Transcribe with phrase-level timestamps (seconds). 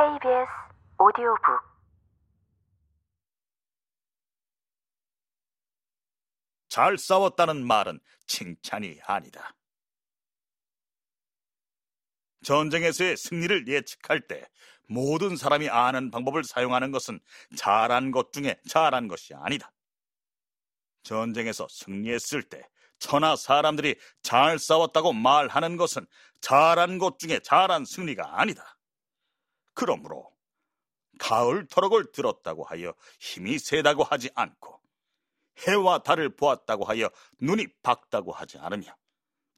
[0.00, 0.48] KBS
[0.98, 1.60] 오디오북
[6.70, 9.54] 잘 싸웠다는 말은 칭찬이 아니다.
[12.42, 14.48] 전쟁에서의 승리를 예측할 때
[14.88, 17.20] 모든 사람이 아는 방법을 사용하는 것은
[17.58, 19.70] 잘한 것 중에 잘한 것이 아니다.
[21.02, 22.66] 전쟁에서 승리했을 때
[23.00, 26.06] 천하 사람들이 잘 싸웠다고 말하는 것은
[26.40, 28.79] 잘한 것 중에 잘한 승리가 아니다.
[29.74, 30.32] 그러므로
[31.18, 34.80] 가을 터럭을 들었다고 하여 힘이 세다고 하지 않고
[35.66, 38.96] 해와 달을 보았다고 하여 눈이 밝다고 하지 않으며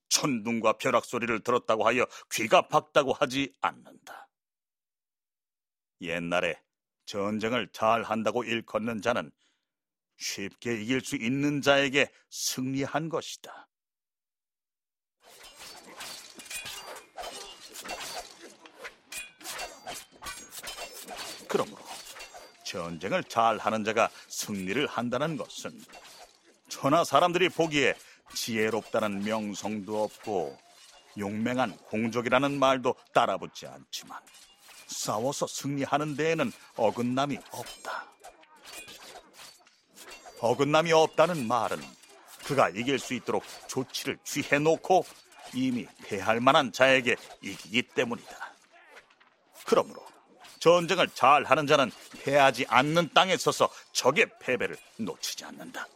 [0.08, 4.28] 천둥과 벼락 소리를 들었다고 하여 귀가 밝다고 하지 않는다.
[6.00, 6.60] 옛날에
[7.06, 9.30] 전쟁을 잘 한다고 일컫는 자는
[10.16, 13.68] 쉽게 이길 수 있는 자에게 승리한 것이다.
[21.52, 21.76] 그러므로
[22.64, 25.78] 전쟁을 잘 하는 자가 승리를 한다는 것은
[26.70, 27.94] 천하 사람들이 보기에
[28.34, 30.58] 지혜롭다는 명성도 없고
[31.18, 34.18] 용맹한 공적이라는 말도 따라붙지 않지만
[34.86, 38.06] 싸워서 승리하는 데에는 어긋남이 없다.
[40.40, 41.78] 어긋남이 없다는 말은
[42.46, 45.04] 그가 이길 수 있도록 조치를 취해 놓고
[45.52, 48.54] 이미 패할 만한 자에게 이기기 때문이다.
[49.66, 50.11] 그러므로
[50.62, 51.90] 전쟁을 잘 하는 자는
[52.22, 55.88] 패하지 않는 땅에 서서 적의 패배를 놓치지 않는다.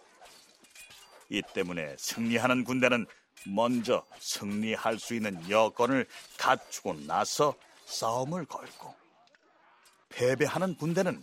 [1.28, 3.06] 이 때문에 승리하는 군대는
[3.44, 8.92] 먼저 승리할 수 있는 여건을 갖추고 나서 싸움을 걸고
[10.08, 11.22] 패배하는 군대는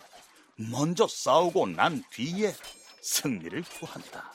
[0.56, 2.56] 먼저 싸우고 난 뒤에
[3.02, 4.32] 승리를 구한다.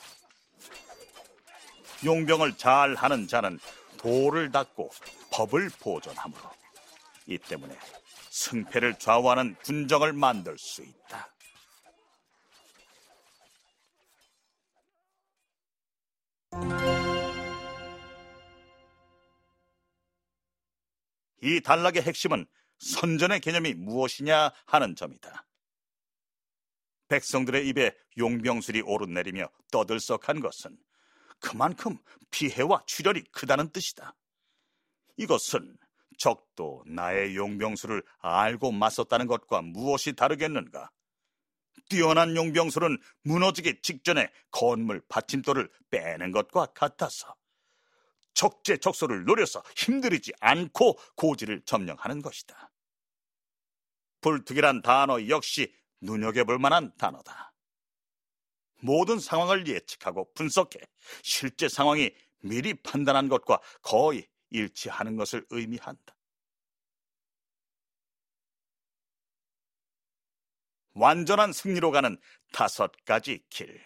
[2.05, 3.59] 용병을 잘 하는 자는
[3.97, 4.91] 도를 닦고
[5.31, 6.43] 법을 보존하므로
[7.25, 7.75] 이 때문에
[8.29, 11.33] 승패를 좌우하는 군정을 만들 수 있다.
[21.41, 22.45] 이 단락의 핵심은
[22.79, 25.45] 선전의 개념이 무엇이냐 하는 점이다.
[27.07, 30.77] 백성들의 입에 용병술이 오르내리며 떠들썩한 것은
[31.39, 31.97] 그만큼
[32.31, 34.15] 피해와 출혈이 크다는 뜻이다.
[35.17, 35.77] 이것은
[36.19, 40.91] 적도 나의 용병술을 알고 맞섰다는 것과 무엇이 다르겠는가?
[41.89, 47.35] 뛰어난 용병술은 무너지기 직전에 건물 받침돌을 빼는 것과 같아서
[48.35, 52.69] 적재적소를 노려서 힘들이지 않고 고지를 점령하는 것이다.
[54.21, 57.53] 불특이란 단어 역시 눈여겨볼 만한 단어다.
[58.81, 60.79] 모든 상황을 예측하고 분석해
[61.23, 66.15] 실제 상황이 미리 판단한 것과 거의 일치하는 것을 의미한다.
[70.93, 72.17] 완전한 승리로 가는
[72.51, 73.81] 다섯 가지 길.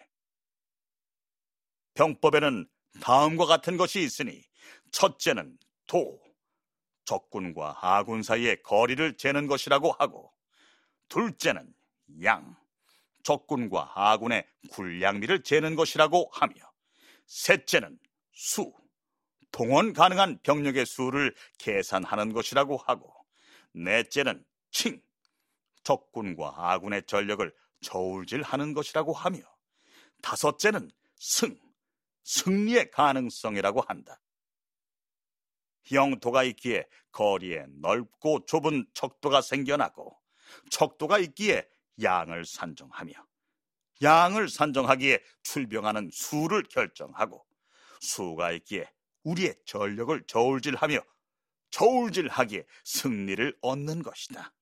[1.94, 2.68] 병법에는
[3.02, 4.44] 다음과 같은 것이 있으니
[4.92, 6.20] 첫째는 도,
[7.06, 10.34] 적군과 아군 사이의 거리를 재는 것이라고 하고
[11.10, 11.74] 둘째는
[12.24, 12.56] 양,
[13.24, 16.54] 적군과 아군의 군량미를 재는 것이라고 하며
[17.26, 18.00] 셋째는
[18.32, 18.74] 수,
[19.54, 23.14] 동원 가능한 병력의 수를 계산하는 것이라고 하고
[23.72, 25.00] 넷째는 칭,
[25.84, 29.40] 적군과 아군의 전력을 저울질하는 것이라고 하며
[30.24, 31.56] 다섯째는 승,
[32.24, 34.20] 승리의 가능성이라고 한다.
[35.92, 40.18] 영토가 있기에 거리에 넓고 좁은 척도가 생겨나고
[40.72, 41.70] 척도가 있기에
[42.02, 43.14] 양을 산정하며
[44.02, 47.46] 양을 산정하기에 출병하는 수를 결정하고
[48.00, 48.90] 수가 있기에
[49.24, 51.00] 우리의 전력을 저울질하며
[51.72, 54.54] 저울질하기에 승리를 얻는 것이다.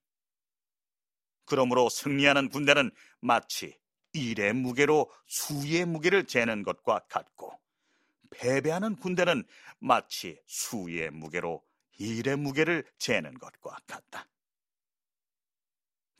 [1.46, 3.78] 그러므로 승리하는 군대는 마치
[4.14, 7.60] 일의 무게로 수의 무게를 재는 것과 같고
[8.30, 9.44] 패배하는 군대는
[9.80, 11.64] 마치 수의 무게로
[12.00, 14.28] 일의 무게를 재는 것과 같다.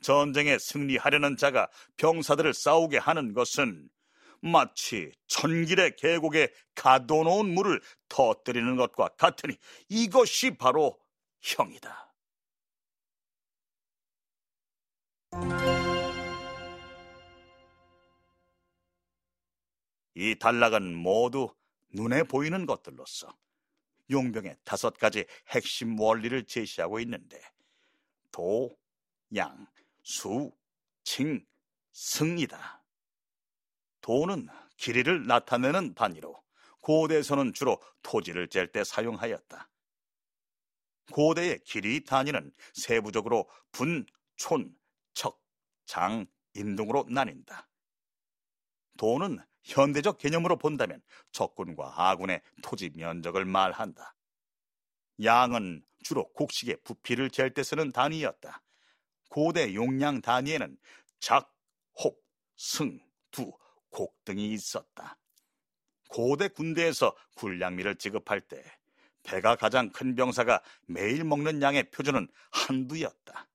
[0.02, 3.88] 전쟁에 승리하려는 자가 병사들을 싸우게 하는 것은
[4.42, 9.56] 마치 천길의 계곡에 가둬놓은 물을 터뜨리는 것과 같으니
[9.88, 10.98] 이것이 바로
[11.40, 12.12] 형이다.
[20.14, 21.54] 이 단락은 모두
[21.90, 23.34] 눈에 보이는 것들로서
[24.10, 27.40] 용병의 다섯 가지 핵심 원리를 제시하고 있는데
[28.30, 28.76] 도,
[29.36, 29.66] 양,
[30.02, 30.52] 수,
[31.04, 31.44] 칭,
[31.92, 32.81] 승이다.
[34.02, 36.42] 도는 길이를 나타내는 단위로
[36.80, 39.70] 고대에서는 주로 토지를 잴 때 사용하였다.
[41.12, 44.06] 고대의 길이 단위는 세부적으로 분,
[44.36, 44.76] 촌,
[45.14, 45.40] 척,
[45.84, 47.68] 장, 인 등으로 나뉜다.
[48.98, 51.00] 도는 현대적 개념으로 본다면
[51.30, 54.14] 적군과 아군의 토지 면적을 말한다.
[55.22, 58.62] 양은 주로 곡식의 부피를 잴 때 쓰는 단위였다.
[59.28, 60.76] 고대 용량 단위에는
[61.20, 61.54] 작,
[62.02, 62.20] 홉,
[62.56, 62.98] 승,
[63.30, 63.52] 두,
[63.92, 65.16] 곡 등이 있었다.
[66.08, 68.62] 고대 군대에서 군량미를 지급할 때
[69.22, 73.46] 배가 가장 큰 병사가 매일 먹는 양의 표준은 한두였다.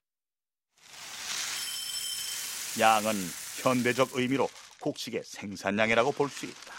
[2.80, 3.14] 양은
[3.62, 4.48] 현대적 의미로
[4.80, 6.74] 곡식의 생산량이라고 볼 수 있다.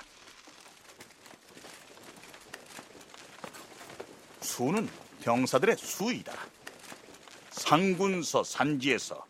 [4.40, 4.88] 수는
[5.22, 6.32] 병사들의 수이다.
[7.50, 9.26] 상군서 산지에서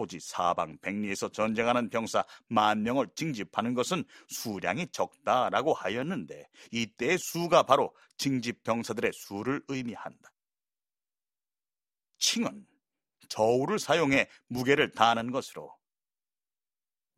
[0.00, 7.94] 토지 사방 백리에서 전쟁하는 병사 만 명을 징집하는 것은 수량이 적다라고 하였는데 이때의 수가 바로
[8.16, 10.32] 징집 병사들의 수를 의미한다.
[12.18, 12.66] 칭은
[13.28, 15.76] 저울을 사용해 무게를 다하는 것으로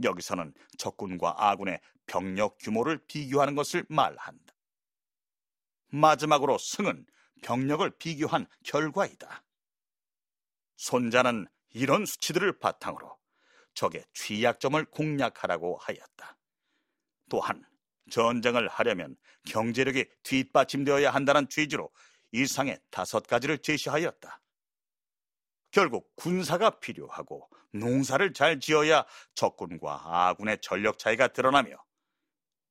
[0.03, 4.55] 여기서는 적군과 아군의 병력 규모를 비교하는 것을 말한다.
[5.87, 7.07] 마지막으로 승은
[7.43, 9.45] 병력을 비교한 결과이다.
[10.79, 13.19] 손자는 이런 수치들을 바탕으로
[13.75, 16.37] 적의 취약점을 공략하라고 하였다.
[17.29, 17.65] 또한
[18.11, 19.17] 전쟁을 하려면
[19.49, 21.91] 경제력이 뒷받침되어야 한다는 취지로
[22.33, 24.41] 이상의 다섯 가지를 제시하였다.
[25.71, 31.77] 결국 군사가 필요하고 농사를 잘 지어야 적군과 아군의 전력 차이가 드러나며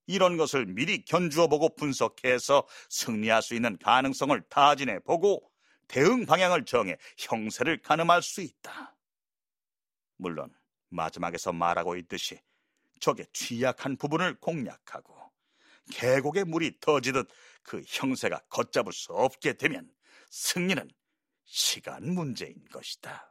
[0.05, 5.49] 이런 것을 미리 견주어 보고 분석해서 승리할 수 있는 가능성을 타진해 보고
[5.87, 8.90] 대응 방향을 정해 형세를 가늠할 수 있다.
[10.21, 10.53] 물론
[10.89, 12.39] 마지막에서 말하고 있듯이
[12.99, 15.31] 적의 취약한 부분을 공략하고
[15.91, 17.27] 계곡에 물이 터지듯
[17.63, 19.91] 그 형세가 걷잡을 수 없게 되면
[20.29, 20.87] 승리는
[21.43, 23.30] 시간 문제인 것이다.